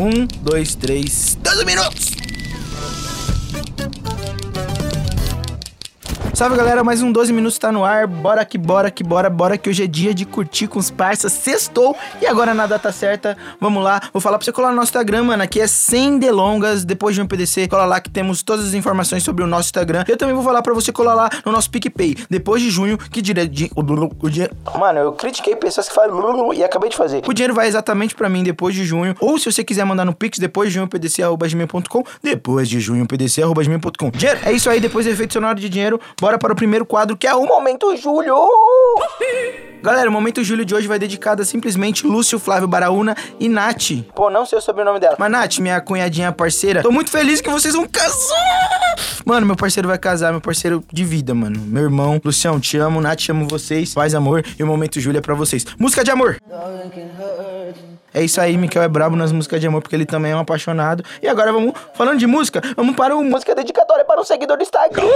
[0.00, 2.21] Um, dois, três, 12 minutos!
[6.34, 8.06] Salve galera, mais um 12 minutos tá no ar.
[8.06, 11.30] Bora que bora que bora, bora que hoje é dia de curtir com os parças.
[11.30, 14.00] Sextou e agora na data certa, vamos lá.
[14.14, 15.42] Vou falar pra você colar no nosso Instagram, mano.
[15.42, 16.86] Aqui é sem delongas.
[16.86, 20.04] Depois de um PDC, cola lá que temos todas as informações sobre o nosso Instagram.
[20.08, 22.16] Eu também vou falar pra você colar lá no nosso PicPay.
[22.30, 23.46] Depois de junho, que dire...
[23.46, 23.70] de...
[23.76, 24.56] o dinheiro.
[24.78, 27.22] Mano, eu critiquei pessoas que falam e acabei de fazer.
[27.28, 29.14] O dinheiro vai exatamente pra mim depois de junho.
[29.20, 32.02] Ou se você quiser mandar no Pix depois de junho, pdc.gmail.com.
[32.22, 34.10] Depois de junho, pdc.gmail.com.
[34.12, 34.80] Dinheiro, é isso aí.
[34.80, 37.96] Depois do efeito sonoro de dinheiro, bora para o primeiro quadro que é o Momento
[37.96, 38.36] Júlio.
[39.82, 44.04] Galera, o Momento Júlio de hoje vai dedicado a simplesmente Lúcio Flávio Baraúna e Nath.
[44.14, 45.16] Pô, não sei o sobrenome dela.
[45.18, 48.94] Mas Nath, minha cunhadinha parceira, tô muito feliz que vocês vão casar.
[49.24, 51.58] Mano, meu parceiro vai casar, meu parceiro de vida, mano.
[51.58, 53.00] Meu irmão, Lucião, te amo.
[53.00, 53.92] Nath, amo vocês.
[53.92, 54.44] Faz amor.
[54.56, 55.64] E o Momento Júlio é pra vocês.
[55.78, 56.38] Música de amor.
[58.14, 60.40] É isso aí, Miquel é brabo nas músicas de amor, porque ele também é um
[60.40, 61.02] apaixonado.
[61.22, 64.62] E agora vamos, falando de música, vamos para o Música Dedicatória para um seguidor do
[64.62, 65.06] Instagram.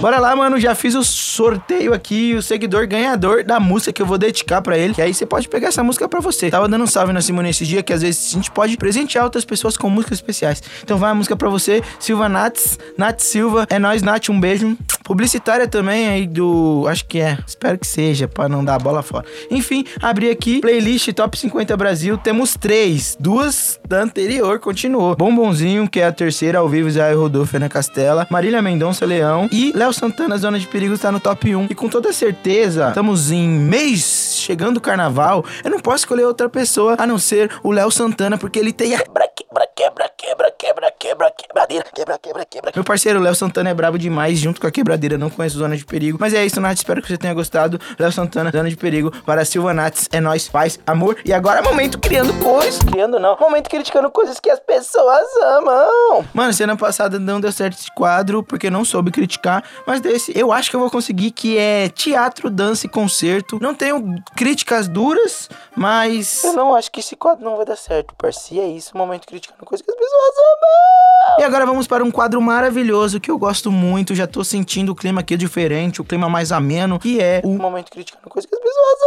[0.00, 4.05] Bora lá, mano, já fiz o sorteio aqui, o seguidor ganhador da música que eu
[4.06, 4.94] vou dedicar para ele.
[4.98, 6.50] E aí você pode pegar essa música para você.
[6.50, 9.24] Tava dando um salve na Simone esse dia, que às vezes a gente pode presentear
[9.24, 10.62] outras pessoas com músicas especiais.
[10.82, 13.66] Então vai a música para você, Silva Nats, Nat Silva.
[13.68, 14.76] É nóis, Nath, um beijo.
[15.06, 16.84] Publicitária também aí do.
[16.88, 17.38] Acho que é.
[17.46, 19.24] Espero que seja, para não dar a bola fora.
[19.48, 22.18] Enfim, abri aqui, playlist Top 50 Brasil.
[22.18, 23.16] Temos três.
[23.20, 25.14] Duas da anterior continuou.
[25.14, 28.26] Bombonzinho, que é a terceira ao vivo, Zé Rodolfo na Castela.
[28.28, 29.48] Marília Mendonça Leão.
[29.52, 31.68] E Léo Santana, Zona de Perigo, está no top 1.
[31.70, 35.44] E com toda certeza, estamos em mês chegando o carnaval.
[35.62, 38.96] Eu não posso escolher outra pessoa a não ser o Léo Santana, porque ele tem
[38.96, 42.72] a quebra, quebra, quebra, quebra, quebra, quebra, quebradeira, quebra, quebra, quebra.
[42.74, 45.16] Meu parceiro, Léo Santana é brabo demais, junto com a quebradeira.
[45.16, 46.18] Não conheço Zona de Perigo.
[46.20, 46.76] Mas é isso, Nath.
[46.76, 47.80] Espero que você tenha gostado.
[47.98, 49.10] Léo Santana, Zona de Perigo.
[49.24, 51.18] Para Silva Nats, é nós, paz, amor.
[51.24, 52.78] E agora, momento criando coisas.
[52.80, 53.36] Criando não.
[53.38, 56.24] Momento criticando coisas que as pessoas amam.
[56.34, 59.64] Mano, semana passada não deu certo esse quadro, porque não soube criticar.
[59.86, 63.58] Mas desse, eu acho que eu vou conseguir, que é teatro, dança e concerto.
[63.60, 66.44] Não tenho críticas duras, mas.
[66.44, 68.46] Eu não acho que esse quadro não vai dar certo, parceiro.
[68.56, 71.05] É isso, momento criticando coisas que as pessoas amam.
[71.38, 74.14] E agora vamos para um quadro maravilhoso que eu gosto muito.
[74.14, 77.90] Já tô sentindo o clima aqui diferente, o clima mais ameno, que é o momento
[77.90, 78.98] criticando coisas que as pessoas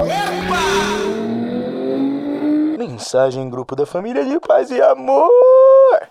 [0.00, 0.10] amam.
[0.10, 1.22] Epa!
[2.78, 5.30] Mensagem grupo da família de paz e amor.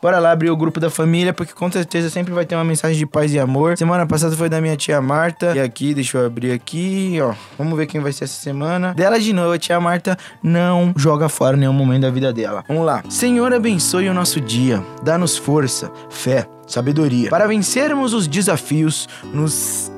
[0.02, 2.98] Bora lá abrir o grupo da família, porque com certeza sempre vai ter uma mensagem
[2.98, 3.78] de paz e amor.
[3.78, 5.54] Semana passada foi da minha tia Marta.
[5.56, 7.34] E aqui, deixa eu abrir aqui, ó.
[7.58, 8.94] Vamos ver quem vai ser essa semana.
[8.96, 12.64] Dela de novo, a tia Marta não joga fora nenhum momento da vida dela.
[12.68, 13.04] Vamos lá.
[13.10, 14.84] Senhor, abençoe o nosso dia.
[15.04, 19.92] Dá-nos força, fé, sabedoria para vencermos os desafios nos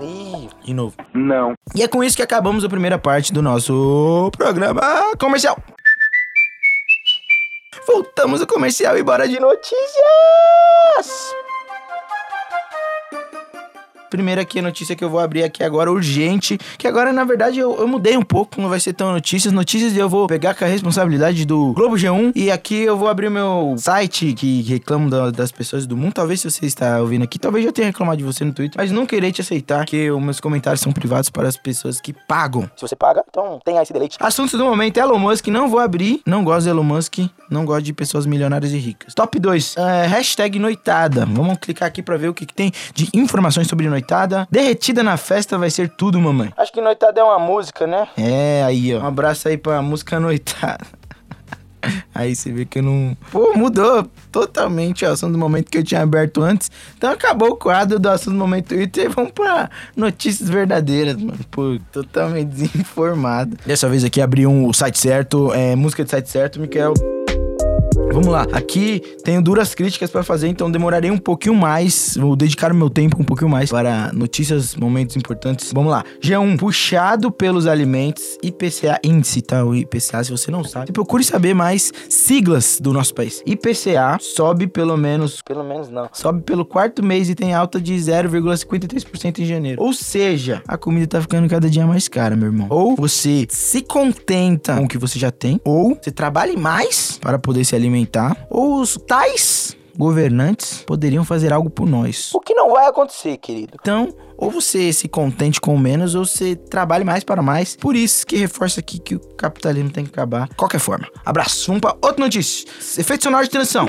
[0.00, 0.94] Ih, de novo.
[1.14, 1.54] Não.
[1.74, 4.82] E é com isso que acabamos a primeira parte do nosso programa
[5.18, 5.56] comercial.
[7.86, 9.76] Voltamos ao comercial e bora de notícias!
[14.10, 16.58] Primeiro aqui a notícia que eu vou abrir aqui agora, urgente.
[16.78, 18.60] Que agora, na verdade, eu, eu mudei um pouco.
[18.60, 19.52] Não vai ser tão notícias.
[19.52, 22.32] Notícias eu vou pegar com a responsabilidade do Globo G1.
[22.34, 26.14] E aqui eu vou abrir o meu site que reclamo da, das pessoas do mundo.
[26.14, 28.76] Talvez se você está ouvindo aqui, talvez eu tenha reclamado de você no Twitter.
[28.76, 32.12] Mas não querer te aceitar que os meus comentários são privados para as pessoas que
[32.12, 32.70] pagam.
[32.76, 34.16] Se você paga, então tenha esse deleite.
[34.20, 35.48] Assuntos do momento: Elon Musk.
[35.48, 36.20] Não vou abrir.
[36.24, 37.18] Não gosto de Elon Musk.
[37.50, 39.14] Não gosto de pessoas milionárias e ricas.
[39.14, 39.76] Top 2.
[39.76, 41.26] É, hashtag noitada.
[41.26, 44.46] Vamos clicar aqui para ver o que, que tem de informações sobre noitada noitada.
[44.50, 46.52] Derretida na festa vai ser tudo, mamãe.
[46.56, 48.06] Acho que noitada é uma música, né?
[48.16, 49.00] É, aí, ó.
[49.00, 50.84] Um abraço aí pra música noitada.
[52.12, 53.16] Aí você vê que eu não.
[53.30, 56.68] Pô, mudou totalmente o assunto do momento que eu tinha aberto antes.
[56.96, 61.38] Então acabou o quadro do assunto do momento Twitter e vamos pra notícias verdadeiras, mano.
[61.48, 63.56] Pô, totalmente desinformado.
[63.64, 66.92] Dessa vez aqui abri um site certo, é, música de site certo, Miquel.
[68.12, 68.46] Vamos lá.
[68.52, 72.16] Aqui tenho duras críticas para fazer, então demorarei um pouquinho mais.
[72.18, 75.72] Vou dedicar o meu tempo um pouquinho mais para notícias, momentos importantes.
[75.72, 76.04] Vamos lá.
[76.22, 79.64] G1, puxado pelos alimentos, IPCA índice, tá?
[79.64, 83.42] O IPCA, se você não sabe, procure saber mais siglas do nosso país.
[83.46, 87.94] IPCA sobe pelo menos, pelo menos não, sobe pelo quarto mês e tem alta de
[87.94, 89.82] 0,53% em janeiro.
[89.82, 92.66] Ou seja, a comida tá ficando cada dia mais cara, meu irmão.
[92.70, 97.38] Ou você se contenta com o que você já tem, ou você trabalhe mais para
[97.38, 97.85] poder se alimentar
[98.50, 102.30] ou os tais governantes poderiam fazer algo por nós.
[102.34, 103.78] O que não vai acontecer, querido.
[103.80, 107.74] Então, ou você se contente com menos, ou você trabalhe mais para mais.
[107.76, 110.48] Por isso que reforça aqui que o capitalismo tem que acabar.
[110.54, 111.08] Qualquer forma.
[111.24, 111.66] Abraço.
[111.68, 112.68] Vamos para outra notícia.
[112.98, 113.88] Efeito sonoro de transição.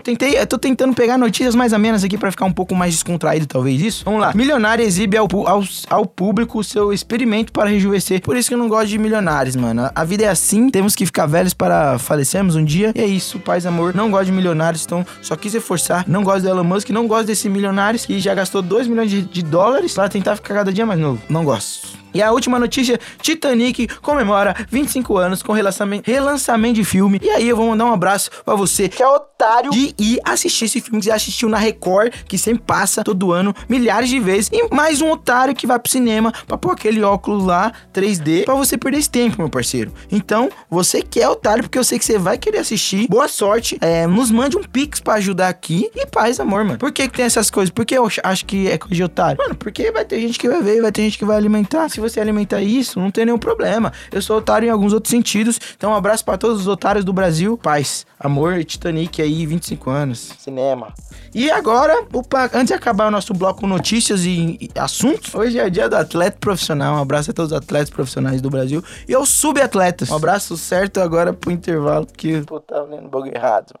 [0.00, 3.46] Tentei, eu tô tentando pegar notícias mais amenas aqui pra ficar um pouco mais descontraído,
[3.46, 4.04] talvez isso.
[4.04, 4.32] Vamos lá.
[4.34, 8.20] Milionário exibe ao, ao, ao público seu experimento para rejuvenescer.
[8.22, 9.90] Por isso que eu não gosto de milionários, mano.
[9.94, 12.92] A vida é assim, temos que ficar velhos para falecermos um dia.
[12.94, 13.94] E é isso, paz, amor.
[13.94, 16.04] Não gosto de milionários, então só quis reforçar.
[16.06, 19.22] Não gosto do Elon Musk, não gosto desses milionários que já gastou 2 milhões de,
[19.22, 21.20] de dólares para tentar ficar cada dia mais novo.
[21.28, 22.01] Não gosto.
[22.14, 27.20] E a última notícia: Titanic comemora 25 anos com relançamento, relançamento de filme.
[27.22, 30.66] E aí eu vou mandar um abraço pra você que é otário de ir assistir
[30.66, 34.50] esse filme que você assistiu na Record, que sempre passa todo ano milhares de vezes.
[34.52, 38.54] E mais um otário que vai pro cinema pra pôr aquele óculos lá 3D pra
[38.54, 39.92] você perder esse tempo, meu parceiro.
[40.10, 43.08] Então, você que é otário, porque eu sei que você vai querer assistir.
[43.08, 43.76] Boa sorte.
[43.80, 45.90] É, nos mande um pix pra ajudar aqui.
[45.94, 46.78] E paz, amor, mano.
[46.78, 47.70] Por que, que tem essas coisas?
[47.70, 49.38] Por que eu acho que é coisa de otário?
[49.38, 51.88] Mano, porque vai ter gente que vai ver, vai ter gente que vai alimentar.
[51.88, 53.92] Se você alimentar isso, não tem nenhum problema.
[54.10, 55.58] Eu sou otário em alguns outros sentidos.
[55.76, 57.56] Então, um abraço pra todos os otários do Brasil.
[57.56, 60.32] Paz, amor e Titanic aí, 25 anos.
[60.38, 60.92] Cinema.
[61.34, 65.70] E agora, opa, antes de acabar o nosso bloco notícias e, e assuntos, hoje é
[65.70, 66.96] dia do atleta profissional.
[66.96, 70.10] Um abraço a todos os atletas profissionais do Brasil e aos subatletas.
[70.10, 73.72] Um abraço certo agora pro intervalo, porque pô, tá lendo bagulho errado.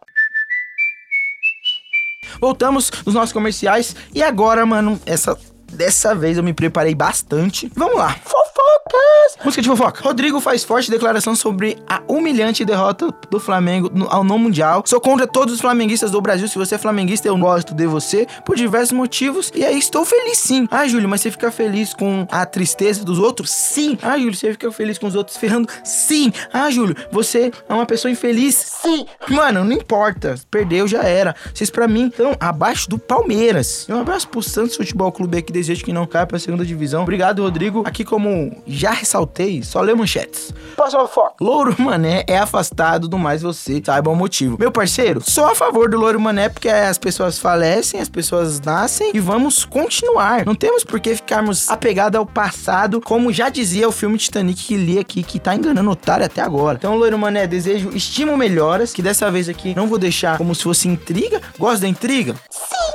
[2.40, 5.38] Voltamos nos nossos comerciais e agora, mano, essa
[5.72, 7.70] dessa vez eu me preparei bastante.
[7.74, 8.16] Vamos lá.
[8.24, 9.44] Fofocas!
[9.44, 10.02] Música de fofoca.
[10.02, 14.82] Rodrigo faz forte declaração sobre a humilhante derrota do Flamengo ao no Mundial.
[14.86, 16.46] Sou contra todos os flamenguistas do Brasil.
[16.46, 19.50] Se você é flamenguista, eu gosto de você por diversos motivos.
[19.54, 20.68] E aí estou feliz sim.
[20.70, 23.50] Ah, Júlio, mas você fica feliz com a tristeza dos outros?
[23.50, 23.98] Sim.
[24.02, 25.68] Ah, Júlio, você fica feliz com os outros ferrando?
[25.84, 26.32] Sim.
[26.52, 28.54] Ah, Júlio, você é uma pessoa infeliz?
[28.54, 29.06] Sim.
[29.28, 30.34] Mano, não importa.
[30.50, 31.34] Perdeu, já era.
[31.52, 33.86] Vocês pra mim estão abaixo do Palmeiras.
[33.88, 35.52] E um abraço pro Santos Futebol Clube aqui.
[35.62, 37.02] Desejo que não caia pra segunda divisão.
[37.02, 37.84] Obrigado, Rodrigo.
[37.86, 40.52] Aqui, como já ressaltei, só lê manchetes.
[40.74, 41.36] Próxima foto.
[41.40, 44.56] Louro Mané é afastado do mais você saiba o motivo.
[44.58, 49.12] Meu parceiro, sou a favor do Louro Mané porque as pessoas falecem, as pessoas nascem
[49.14, 50.44] e vamos continuar.
[50.44, 54.76] Não temos por que ficarmos apegados ao passado, como já dizia o filme Titanic que
[54.76, 56.76] li aqui, que tá enganando o otário até agora.
[56.76, 60.64] Então, Louro Mané, desejo, estimo melhoras, que dessa vez aqui não vou deixar como se
[60.64, 61.40] fosse intriga.
[61.56, 62.34] Gosto da intriga?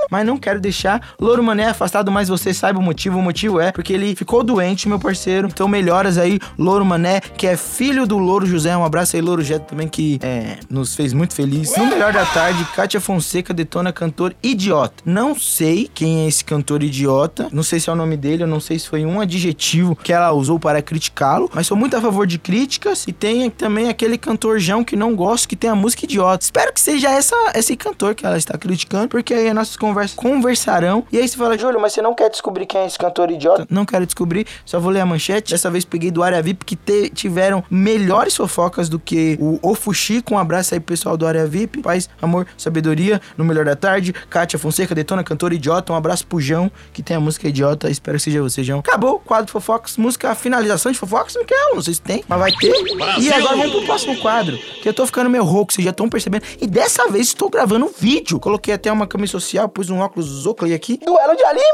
[0.09, 3.19] Mas não quero deixar Louro Mané afastado, mas você saiba o motivo.
[3.19, 5.47] O motivo é porque ele ficou doente, meu parceiro.
[5.47, 8.75] Então, melhoras aí, Louro Mané, que é filho do Louro José.
[8.75, 11.75] Um abraço aí, Louro José, também, que é, nos fez muito feliz.
[11.75, 15.03] No melhor da tarde, Kátia Fonseca detona cantor idiota.
[15.05, 17.47] Não sei quem é esse cantor idiota.
[17.51, 20.13] Não sei se é o nome dele, eu não sei se foi um adjetivo que
[20.13, 21.49] ela usou para criticá-lo.
[21.53, 23.05] Mas sou muito a favor de críticas.
[23.07, 26.43] E tem também aquele cantorjão que não gosto, que tem a música idiota.
[26.43, 29.96] Espero que seja essa, esse cantor que ela está criticando, porque aí as nossas conversas
[30.13, 31.03] conversarão.
[31.11, 33.65] E aí você fala, Júlio, mas você não quer descobrir quem é esse cantor idiota?
[33.69, 35.51] Não quero descobrir, só vou ler a manchete.
[35.51, 40.33] Dessa vez peguei do Área VIP, que te- tiveram melhores fofocas do que o Ofuxico.
[40.33, 41.81] Um abraço aí pro pessoal do Área VIP.
[41.81, 44.13] Paz, amor, sabedoria, no melhor da tarde.
[44.29, 45.91] Kátia Fonseca, detona cantor idiota.
[45.93, 47.89] Um abraço pro João, que tem a música idiota.
[47.89, 48.79] Espero que seja você, João.
[48.79, 51.35] Acabou o quadro fofocas, música finalização de fofocas.
[51.35, 52.73] Não quero, não sei se tem, mas vai ter.
[53.19, 56.09] E agora vamos pro próximo quadro, que eu tô ficando meio rouco, vocês já estão
[56.09, 56.43] percebendo.
[56.61, 58.39] E dessa vez estou gravando um vídeo.
[58.39, 60.99] Coloquei até uma camisa social, pus um óculos Oakley aqui.
[61.03, 61.67] Duelo de alimentos!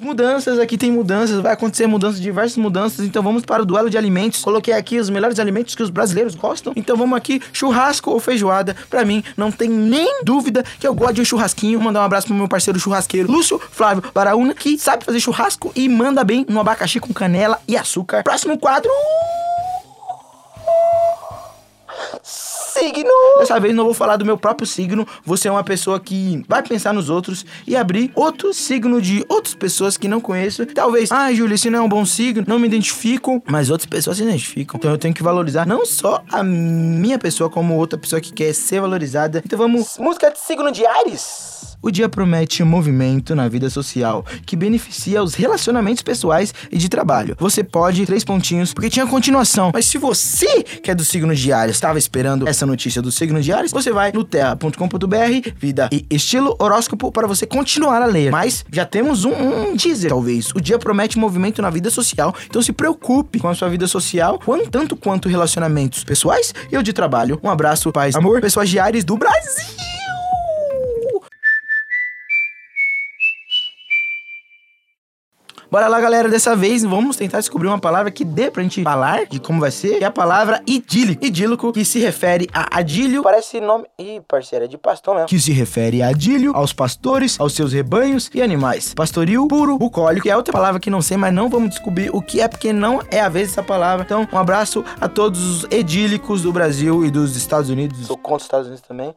[0.00, 3.06] Mudanças, aqui tem mudanças, vai acontecer mudanças, diversas mudanças.
[3.06, 4.42] Então vamos para o duelo de alimentos.
[4.42, 6.72] Coloquei aqui os melhores alimentos que os brasileiros gostam.
[6.74, 8.74] Então vamos aqui, churrasco ou feijoada.
[8.88, 11.80] Pra mim, não tem nem dúvida que eu gosto de um churrasquinho.
[11.80, 15.88] Mandar um abraço pro meu parceiro churrasqueiro, Lúcio Flávio Baraúna, que sabe fazer churrasco e
[15.88, 18.22] manda bem no abacaxi com canela e açúcar.
[18.22, 18.90] Próximo quadro.
[22.82, 23.08] Signo!
[23.38, 25.06] Dessa vez não vou falar do meu próprio signo.
[25.24, 29.54] Você é uma pessoa que vai pensar nos outros e abrir outro signo de outras
[29.54, 30.66] pessoas que não conheço.
[30.66, 34.16] Talvez, ah, Júlio, esse não é um bom signo, não me identifico, mas outras pessoas
[34.16, 34.78] se identificam.
[34.78, 38.52] Então eu tenho que valorizar não só a minha pessoa, como outra pessoa que quer
[38.52, 39.40] ser valorizada.
[39.46, 39.96] Então vamos.
[39.98, 41.61] Música de signo de Ares.
[41.82, 46.88] O dia promete um movimento na vida social que beneficia os relacionamentos pessoais e de
[46.88, 47.36] trabalho.
[47.40, 49.72] Você pode, três pontinhos, porque tinha continuação.
[49.74, 53.72] Mas se você, que é do signo Ares, estava esperando essa notícia do signo Ares,
[53.72, 58.30] você vai no terra.com.br, vida e estilo horóscopo, para você continuar a ler.
[58.30, 60.50] Mas já temos um, um teaser, talvez.
[60.54, 64.40] O dia promete movimento na vida social, então se preocupe com a sua vida social,
[64.70, 67.40] tanto quanto relacionamentos pessoais e o de trabalho.
[67.42, 69.91] Um abraço, paz, amor, pessoas Ares do Brasil!
[75.72, 76.28] Bora lá, galera.
[76.28, 79.70] Dessa vez vamos tentar descobrir uma palavra que dê pra gente falar de como vai
[79.70, 79.96] ser.
[79.96, 81.24] Que é a palavra idílico.
[81.24, 83.22] Idílico, que se refere a adílio.
[83.22, 83.86] Parece nome.
[83.98, 85.28] Ih, parceiro, é de pastor mesmo.
[85.28, 88.92] Que se refere a adílio, aos pastores, aos seus rebanhos e animais.
[88.92, 90.24] Pastoril, puro, bucólico.
[90.24, 92.70] Que é outra palavra que não sei, mas não vamos descobrir o que é, porque
[92.70, 94.04] não é a vez dessa palavra.
[94.04, 98.08] Então, um abraço a todos os edílicos do Brasil e dos Estados Unidos.
[98.08, 99.14] Sou contra os Estados Unidos também.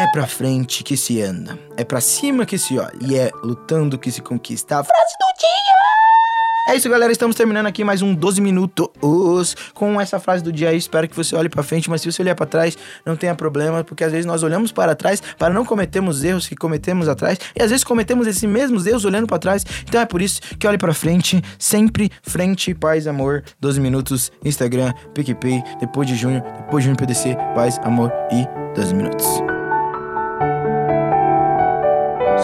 [0.00, 3.98] É pra frente que se anda, é pra cima que se olha e é lutando
[3.98, 4.78] que se conquista.
[4.78, 6.72] A frase do dia!
[6.72, 7.10] É isso, galera.
[7.10, 10.76] Estamos terminando aqui mais um 12 minutos com essa frase do dia aí.
[10.76, 13.82] Espero que você olhe para frente, mas se você olhar para trás, não tenha problema,
[13.82, 17.60] porque às vezes nós olhamos para trás para não cometermos erros que cometemos atrás e
[17.60, 19.66] às vezes cometemos esses mesmos erros olhando para trás.
[19.82, 23.42] Então é por isso que olhe para frente, sempre frente, paz, amor.
[23.58, 28.94] 12 minutos, Instagram, PicPay, depois de junho, depois de junho PDC, paz, amor e 12
[28.94, 29.57] minutos.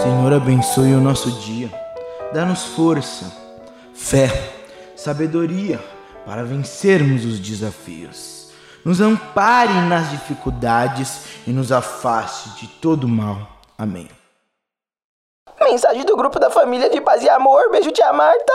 [0.04, 1.72] Senhor, abençoe o nosso dia.
[2.30, 3.32] Dá-nos força
[3.94, 4.28] fé,
[4.94, 5.82] sabedoria
[6.26, 8.50] para vencermos os desafios.
[8.84, 13.48] Nos ampare nas dificuldades e nos afaste de todo mal.
[13.78, 14.06] Amém.
[15.58, 17.70] Mensagem do grupo da família de paz e amor.
[17.70, 18.52] Beijo, tia Marta!